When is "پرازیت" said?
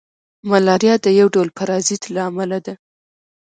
1.57-2.03